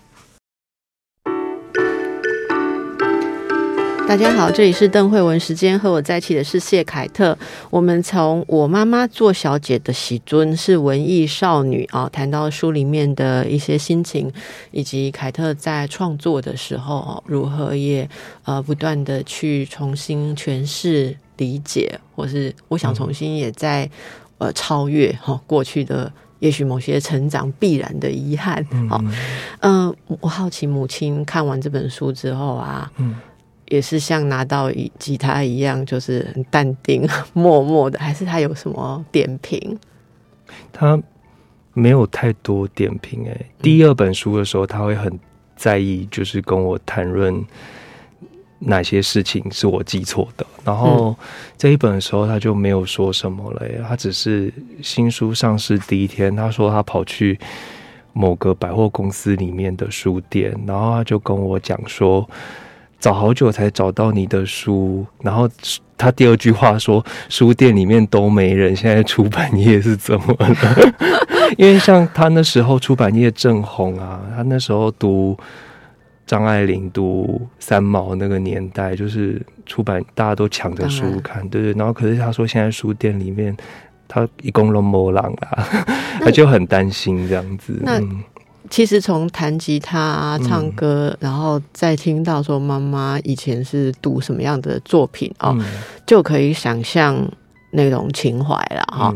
[4.09, 7.37] 大家好，这里是邓慧文时间，和我在一起的是谢凯特。
[7.69, 14.33] 我们从我妈妈做小姐的喜尊是文艺少女啊，谈到书里面的一些心情，
[14.71, 18.09] 以及凯特在创作的时候如何也
[18.45, 23.87] 呃不断的去重新诠释、理解，或是我想重新也在
[24.39, 28.65] 呃超越哈过去的也许某些成长必然的遗憾。
[28.89, 28.99] 好，
[29.59, 33.15] 嗯，我好奇母亲看完这本书之后啊，嗯。
[33.69, 39.77] 也是像拿到一吉他一样，就是很淡定、 默默的，还是他有什么点评？
[40.73, 40.99] 他
[41.73, 43.27] 没有太多点评。
[43.29, 45.19] 哎，第二本书的时候，他会很
[45.55, 47.45] 在意，就是跟我谈论
[48.57, 50.45] 哪些事情是我记错的。
[50.65, 51.15] 然后
[51.55, 53.61] 这一本的时候，他就没有说什么了。
[53.87, 54.51] 他只是
[54.81, 57.39] 新书上市第一天，他说他跑去
[58.13, 62.27] 某个百货公司里面的书店，然后他就跟我讲说。
[62.99, 65.49] 找好久才找到你的书，然后
[65.97, 70.55] 他第二句话说：“书店里面都没人，现在出版业是怎么了？”
[71.57, 75.35] 因为像他那时候出版业正红啊，他那时候读
[76.25, 81.73] 张爱玲、读三毛那个年代，就是出版大家都抢着书看，对对。
[81.73, 83.55] 然后可是他说现在书店里面
[84.07, 85.67] 他一共都没人啦，
[86.21, 87.81] 他就很担心这样子。
[88.69, 95.57] 其实从弹吉他、唱歌，然后再听到说妈妈以前是读什么样的作品哦，
[96.05, 97.27] 就可以想象
[97.71, 99.13] 那种情怀了哈。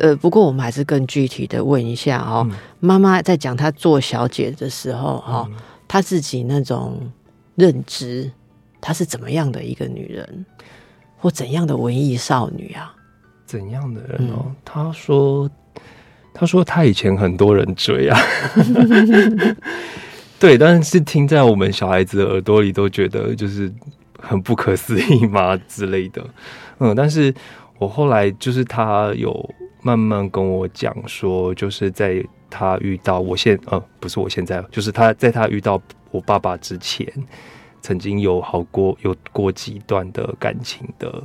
[0.00, 2.46] 呃，不过我们还是更具体的问一下哦，
[2.80, 5.48] 妈妈在讲她做小姐的时候哈，
[5.86, 7.00] 她自己那种
[7.54, 8.30] 认知，
[8.80, 10.44] 她是怎么样的一个女人，
[11.16, 12.94] 或怎样的文艺少女啊？
[13.46, 14.52] 怎样的人哦？
[14.64, 15.48] 她说。
[16.32, 18.18] 他说他以前很多人追啊，
[20.38, 23.72] 对，但是听在我们小孩子的耳朵里都觉得就是
[24.20, 26.24] 很不可思议嘛之类的，
[26.78, 27.34] 嗯，但是
[27.78, 37.06] 我后来就是他有慢慢跟我讲说，就是在他遇到我现呃不是我现在，就是他在他遇到我爸爸之前，
[37.80, 41.22] 曾经有好过有过几段的感情的。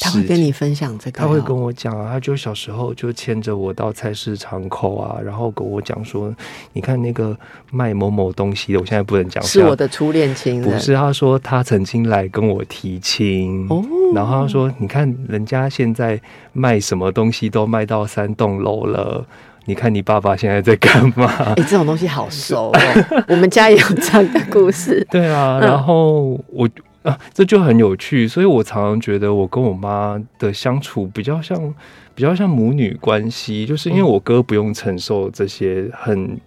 [0.00, 6.34] 他会跟你分享这个，他会跟我讲啊，他就小时候就牵着我到菜市场口啊，然后跟我讲说，
[6.72, 7.36] 你看那个
[7.70, 10.94] 卖某某东西的，我现在不能讲，是我的初恋情人，不是？
[10.94, 13.84] 他说他曾经来跟我提亲，哦，
[14.14, 16.18] 然后他说，你看人家现在
[16.52, 19.24] 卖什么东西都卖到三栋楼了，
[19.66, 21.26] 你看你爸爸现在在干嘛？
[21.44, 25.06] 哎，这种东西好熟哦，我们家也有这样的故事。
[25.12, 26.66] 对啊，然后我。
[27.02, 31.74] 啊，这就很有趣，所以我常常觉得我跟我妈的相处比较像，
[32.14, 36.38] 比较像母女关系，就是因为我哥不用承受这些很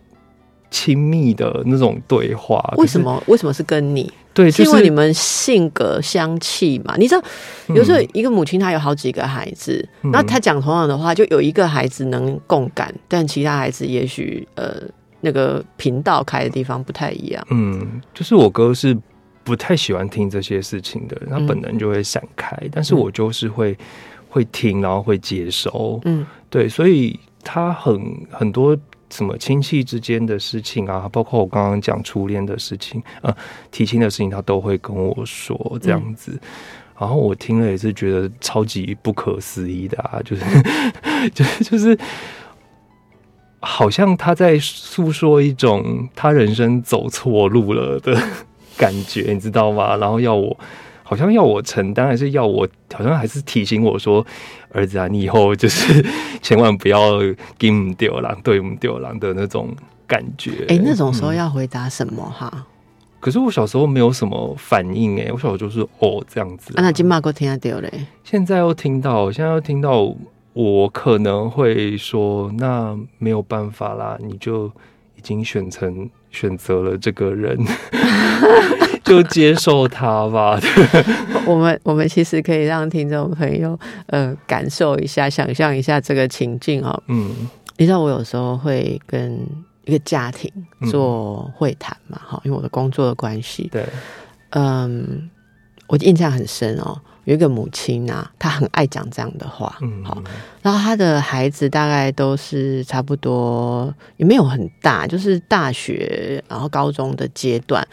[0.69, 2.61] 亲密的那种对话。
[2.77, 3.23] 为什么？
[3.27, 4.11] 为什么是跟你？
[4.33, 6.95] 对，是因为你们性格相契嘛？
[6.97, 7.23] 你知道，
[7.75, 14.75] 有时候一个母亲她有好几个孩子，那她讲同样的话，就有一个孩子能共感，但其他孩子也许呃
[15.21, 17.45] 那个频道开的地方不太一样。
[17.51, 18.97] 嗯，就是我哥是
[19.43, 23.77] 不太喜欢听这些事情的人，他本能就会闪开，但是我就是会
[24.29, 25.99] 会听，然后会接收。
[26.06, 28.77] 嗯，对，所以他很很多。
[29.10, 33.32] 什么亲戚之间的事情啊，包括我刚刚讲初恋的事情，呃，
[33.69, 36.32] 提亲的事情，他都会跟我说这样子。
[36.97, 40.43] 然后我听了也是觉得超级不可思议的啊，就是，
[41.29, 41.95] 就是就是，
[43.60, 48.19] 好像他在诉说一种他人生走错路了的
[48.77, 49.95] 感觉，你知道吗？
[49.97, 50.57] 然后要我。
[51.05, 52.67] 好像要我承担，还是要我？
[52.93, 54.25] 好像还是提醒我说
[54.71, 56.03] ：“儿子啊，你以后就是
[56.41, 57.19] 千万不要
[57.59, 59.75] 给我们丢狼，对我们丢狼的那种
[60.07, 62.65] 感觉。”哎，那种时候要回答什么哈？
[63.19, 66.73] 可是我小时候没有什么反应哎，我小时候就是哦这样子。
[66.77, 67.91] 啊那金马哥听到丢嘞？
[68.23, 70.15] 现在又听到，现在又听到，
[70.53, 74.67] 我可能会说：“那没有办法啦，你就
[75.17, 77.57] 已经选成选择了这个人。
[79.03, 80.57] ”就接受他吧。
[81.45, 87.03] 我们我们其实可以让听众朋友呃感受一下，想象一下这个情境哦。
[87.07, 87.29] 嗯，
[87.77, 89.37] 你知道我有时候会跟
[89.83, 90.49] 一个家庭
[90.89, 92.17] 做会谈嘛？
[92.25, 93.67] 哈，因为我的工作的关系。
[93.73, 93.85] 对。
[94.51, 95.29] 嗯，
[95.87, 96.97] 我印象很深哦。
[97.25, 99.77] 有一个母亲啊，她很爱讲这样的话。
[99.81, 100.03] 嗯。
[100.03, 100.21] 好，
[100.62, 107.88] 然后她的孩子大概都是差不多，也没有很大，就是大学然后高中的阶段。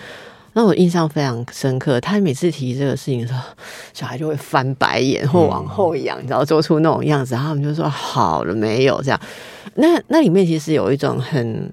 [0.52, 3.40] 那我印象非常深刻，他每次提这个事情的时候，
[3.92, 9.20] 小孩就会翻白眼或往后仰，然后做出那种样子，然后他们就说好了没有这样。
[9.76, 11.72] 那那里面其实有一种很。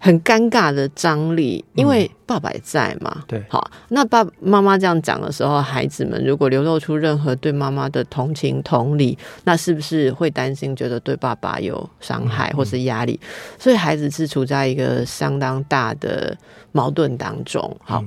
[0.00, 3.24] 很尴尬的张力，因为爸爸也在嘛。
[3.26, 13.18] 对，好，那爸妈妈这样讲的时候，孩子们如果流露出任何对妈妈的同情同理，那是不是会担心，觉得对爸爸有伤害或是压力？
[13.58, 16.36] 所以孩子是处在一个相当大的
[16.70, 17.76] 矛盾当中。
[17.82, 18.04] 好，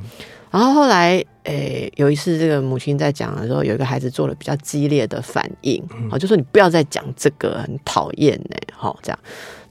[0.49, 8.55] 然后后来，诶，有一次这个母亲在讲的时候，有一个孩子做了比较激烈的反应，好，就说你不要再讲这个，很讨厌呢。
[8.73, 9.19] 好，这样，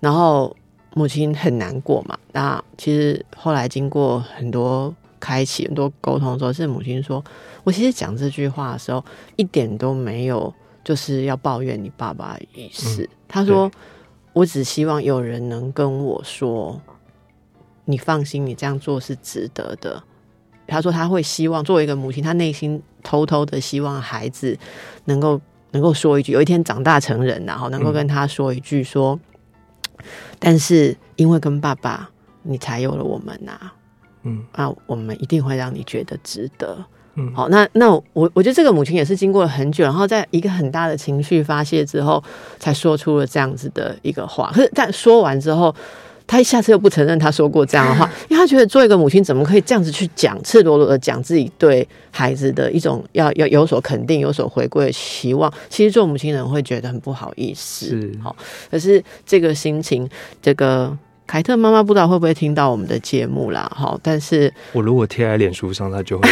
[0.01, 0.55] 然后。
[0.95, 2.19] 母亲很难过嘛？
[2.33, 7.23] 那其实后来经过很多开启、很多沟通之后，是母亲说
[7.63, 9.05] ：“我其实讲这句话的时候，
[9.37, 13.71] 一点都没有就是要抱怨你爸爸的意思。”他说
[14.35, 16.81] ：“我只希望有人能跟我说，
[17.85, 20.03] 你放心，你这样做是值得的。”
[20.67, 24.59] 他说：“他会希望作为一个母亲，他内心偷偷的希望孩子
[25.05, 29.19] 能够能够说一句，有一天长大成人，然后能够跟他说一句说。”
[30.39, 32.09] 但是因为跟爸爸，
[32.43, 33.59] 你才有了我们呐，
[34.23, 36.85] 嗯，啊，我们一定会让你觉得值得，
[37.15, 42.23] 嗯，好，那那我我觉得这个母亲也是经过了很久，然后在一个很大的情绪发泄之后，
[42.59, 44.51] 才说出了这样子的一个话。
[44.55, 45.75] 可是但说完之后。
[46.31, 55.53] 他下次又不承认他说过这样的话， 因为他觉得做一个母亲怎么可以这样子去讲，赤裸裸的讲自己对孩子的一种要要有所肯定、有所回归的期望。
[55.69, 58.37] 其实做母亲人会觉得很不好意思，是好。
[58.71, 60.09] 可是这个心情，
[60.41, 63.69] 这个凯特妈妈不知道会不会听到我们的节目啦？
[63.75, 66.29] 哈，但是我如果贴在脸书上，她就会。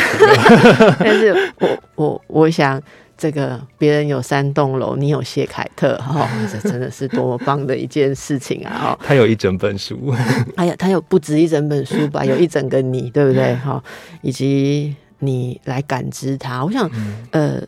[1.01, 2.81] 但是我我我想。
[3.19, 8.71] 这个别人有三栋楼，你有谢凯特，哈， 这真的是多么棒的一件事情啊！
[8.97, 10.15] 哈，他有一整本书，
[10.55, 12.23] 哎呀，他有不止一整本书吧？
[12.25, 13.57] 有一整个你，对不对？
[13.57, 13.83] 哈，
[14.23, 16.89] 以及你来感知他，我想，
[17.33, 17.61] 呃，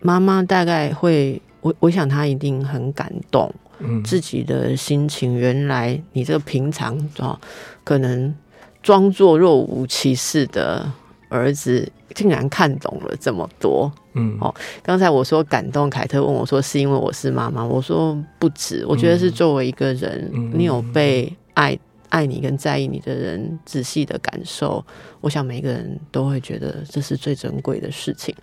[0.00, 7.38] 妈妈大概会，我我想他一定很感动，嗯，自己的心情，原来你这个平常啊，
[7.84, 8.34] 可能
[8.82, 10.90] 装作若无其事的
[11.28, 11.90] 儿子。
[12.14, 24.82] 竟然看懂了这么多，嗯，哦，刚才我说感动，凯特问我说是因为我是妈妈，我说不止，我觉得是作为一个人，你有被爱爱你跟在意你的人仔细的感受，
[25.20, 28.34] 我想每个人都会觉得这是最珍贵的事情。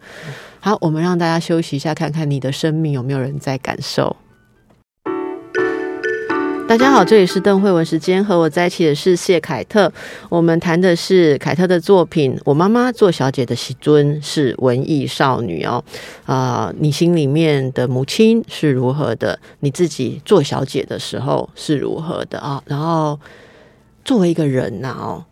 [0.59, 4.15] 好，我们让大家休息一下，看看你的生命有没有人在感受。
[6.65, 9.91] 大家好，这里是邓慧文时间，和我在一起的是谢凯特。
[10.29, 12.35] 我们谈的是凯特的作品。
[12.45, 15.83] 我妈妈做小姐的喜尊是文艺少女哦，
[16.25, 19.37] 啊，你心里面的母亲是如何的？
[19.59, 22.63] 你自己做小姐的时候是如何的啊？
[22.65, 23.19] 然后
[24.05, 25.25] 作为一个人呐哦，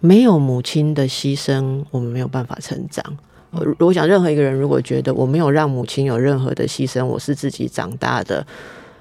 [0.00, 3.04] 没有母亲的牺牲，我们没有办法成长。
[3.78, 8.44] 我想任何一个人如果觉得我没有让母亲有任何的牺牲，我是自己长大的。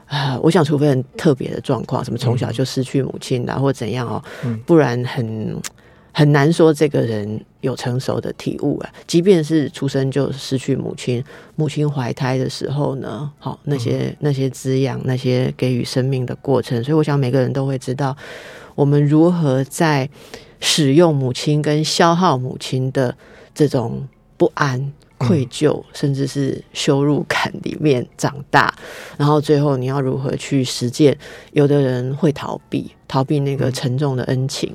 [0.08, 4.24] 啊，我想除非很特别的状况，什么从小就失去母亲啦，或怎样哦，
[4.66, 5.56] 不然很
[6.14, 8.90] 很难说这个人有成熟的体悟啊。
[9.06, 11.24] 即便是出生就失去母亲，
[11.56, 18.16] 母亲怀胎的时候呢，好那些那些滋养，那些给予生命的过程，所以我想每个人都会知道，
[18.76, 20.10] 我们如何在
[20.62, 23.14] 使用母亲跟消耗母亲的
[23.54, 24.94] 这种不安。
[25.18, 28.74] 愧疚，甚至是羞辱感里面长大，
[29.18, 31.18] 然后最后你要如何去实践？
[31.52, 34.74] 有的人会逃避，逃避那个沉重的恩情，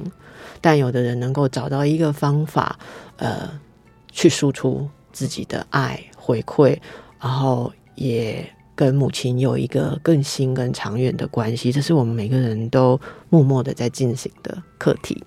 [0.60, 2.78] 但有的人能够找到一个方法，
[3.16, 3.48] 呃，
[4.10, 6.78] 去输出自己的爱回馈，
[7.20, 8.44] 然后也
[8.74, 11.70] 跟母亲有一个更新、跟长远的关系。
[11.70, 15.22] 这是我们每个人都默默的在进行的课题。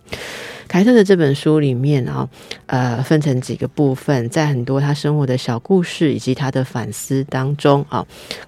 [0.67, 2.27] 凯特的这本书里面啊，
[2.65, 8.05] 呃，分成几个部分，在很多他生活的小故事以及他的反思当中啊，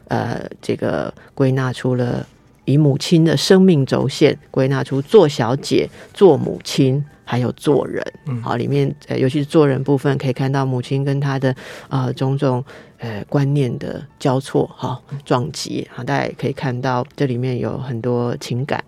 [0.07, 2.25] 呃，这个归纳出了
[2.67, 7.03] 以母亲的生命轴线，归纳出做小姐、做母亲。
[7.29, 8.01] 还有做人，
[8.41, 11.53] 好，里面呃，尤其是做人部分，可以看到母亲跟她的
[11.89, 12.63] 呃种种
[12.99, 18.81] 呃观念的交错，哈，撞击，好，大家也可以看到这里面有很多情感。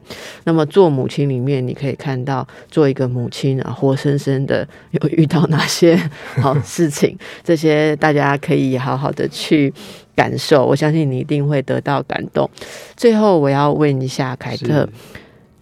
[0.45, 5.97] 那么做母亲里面，你可以看到做一个母亲啊，活生生的有遇到哪些
[6.41, 9.73] 好事情，这些大家可以好好的去
[10.19, 10.65] 感受。
[10.65, 12.49] 我相信你一定会得到感动。
[12.97, 14.85] 最后，我要问一下凯特，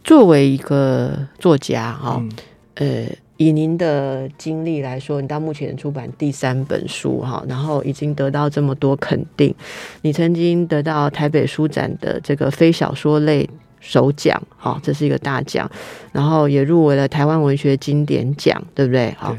[0.04, 2.20] 作为一个作家，哈。
[2.74, 3.06] 呃，
[3.38, 9.54] 以您的经历来说，你到目前出版第三本书哈，然后已经得到这么多肯定。
[10.02, 13.48] 你曾经得到台北书展的这个非小说类
[13.80, 15.70] 首奖，哈，这是一个大奖，
[16.12, 19.14] 然后也入围了台湾文学经典奖，对不对？
[19.20, 19.36] 好，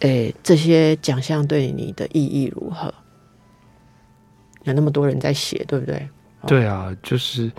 [0.00, 2.92] 诶，这些奖项对你的意义如何？
[4.70, 6.08] 有那么多人在写，对不对？
[6.46, 7.50] 对啊，就是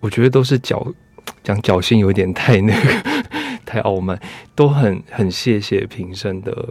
[0.00, 0.92] 我觉得都是侥
[1.42, 2.90] 讲侥幸，有点太那个。
[3.66, 4.16] 太傲慢，
[4.54, 6.68] 都很很谢谢平生的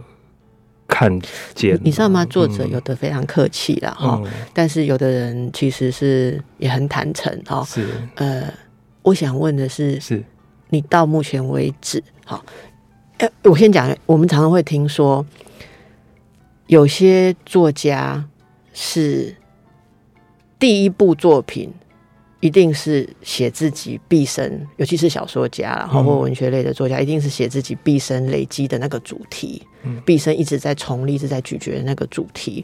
[0.86, 1.20] 看
[1.54, 1.78] 见。
[1.82, 2.24] 你知道吗？
[2.26, 4.22] 作者有的非常客气了哈，
[4.54, 7.64] 但是有的人其实是也很坦诚哈。
[7.64, 8.48] 是呃，
[9.02, 10.22] 我想问的是，是
[10.70, 12.42] 你到目前为止，好，
[13.18, 15.26] 呃，我先讲，我们常常会听说，
[16.68, 18.24] 有些作家
[18.72, 19.34] 是
[20.64, 21.70] 第一部作品。
[22.40, 29.62] 一定是写自己毕生，尤其是小说家，然后或文学类的作家，一定是写自己毕生累积的那个主题，
[30.04, 32.62] 毕生一直在重立、一直在咀嚼的那个主题。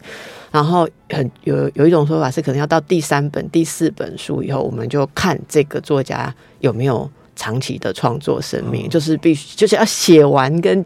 [0.51, 10.85] 然后很有有一种说法是，可能要到第三本、第四本书以后，我们就看这个作家有没有长期的创作生命，就是必须就是要写完跟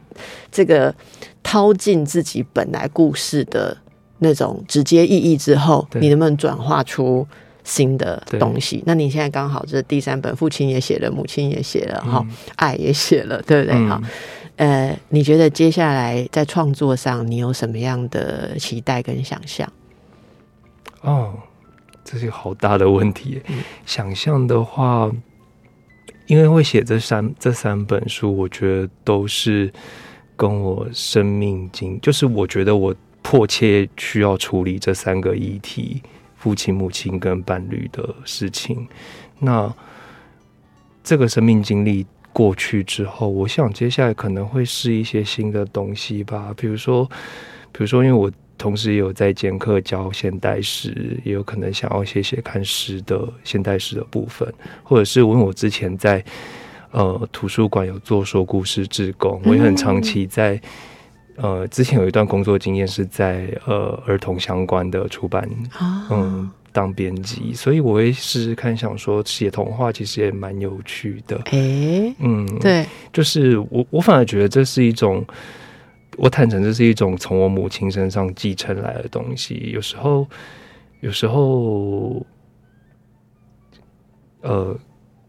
[0.52, 0.94] 这个
[1.42, 3.76] 掏尽自己本来故事的
[4.18, 7.26] 那种直接意义之后，你能不能转化出？
[7.66, 12.22] 新的东西，那你现在刚好这第三本，父亲也写了，母亲也写了，哈，
[12.56, 13.88] 爱也写了，对不对？
[13.88, 13.98] 哈，
[14.56, 19.66] 呃，你觉得接下来在创作上，你有什么样的期待跟想象？
[21.00, 21.32] 哦，
[22.04, 23.40] 这是个好大的问题。
[23.86, 25.10] 想象的话，
[26.26, 29.72] 因为会写这三这三本书，我觉得都是
[30.36, 32.94] 跟我生命经，就是我觉得我
[33.34, 36.00] 迫切需要处理这三个议题。
[36.36, 38.86] 父亲、母亲跟伴侣的事情，
[39.40, 39.74] 那
[41.02, 46.54] 这个生命经历过去之后，我想接下来可能会是一些新的东西吧。
[46.56, 47.04] 比如说，
[47.72, 54.48] 比如说，因为我同时也有在兼课教现代诗，也有可能想要写写看诗的现代诗的部分，
[54.84, 56.24] 或者是因为我之前在
[56.92, 60.60] 呃图书馆有做说故事志工，我也很长期在。
[61.36, 65.48] 呃，之前有一段工作经验是在呃儿童相关的出版，
[66.10, 71.36] 嗯，当编辑，所以我会试试看，想说写童话其实也蛮有趣的。
[71.46, 75.24] 哎，嗯，对，就是我我反而觉得这是一种，
[76.16, 79.70] 我坦诚这是一种从我母亲身上继承来的东西。
[79.74, 80.26] 有时候，
[81.00, 82.24] 有时候，
[84.42, 84.78] 呃。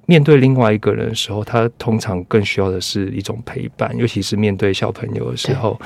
[0.05, 5.79] 面对另外一个人的时候，他通常更需要的是一种陪伴，尤其是面对小朋友的时候，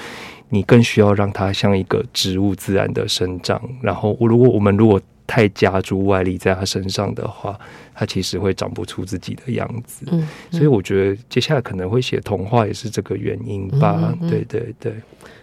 [0.49, 3.61] 你更需要让他像一个植物自然的生长。
[3.81, 7.57] 然后，如果我们如果太加诸外力在他身上的话，
[7.93, 10.05] 他其实会长不出自己的样子。
[10.11, 14.11] 嗯，所以我觉得接下来可能会写童话也是这个原因吧。
[14.27, 14.93] 对对对，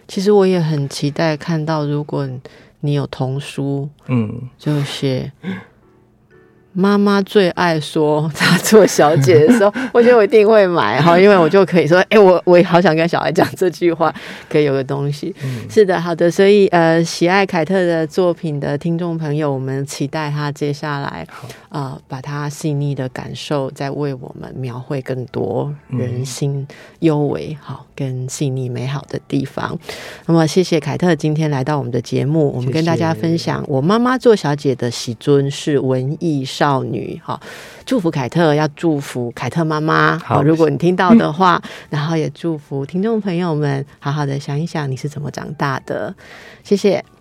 [0.07, 2.29] 其实我也很期待看到，如果
[2.81, 5.31] 你有童书，嗯，就写。
[6.79, 14.13] 妈妈最爱说她做小姐的时候， 我觉得我一定会买哈，因为我就可以说，哎，我我也好想跟小孩讲这句话，
[14.47, 15.35] 可以有个东西。
[15.67, 21.25] 是的，好的，所以呃，喜爱凯特的作品的听众朋友，我们期待他接下来
[21.69, 26.67] 啊，把他细腻的感受再为我们描绘更多人心
[26.99, 29.77] 幽微好跟细腻美好的地方。
[30.27, 37.37] 那么，谢谢凯特今天来到我们的节目，我们跟大家分享我妈妈做小姐的喜尊是文艺少女，哈，
[37.83, 40.17] 祝福凯特，要祝福凯特妈妈。
[40.19, 46.15] 好，如果你听到的话，然后也祝福听众朋友们，好好的想一想你是怎么长大的。
[46.63, 47.16] 谢谢。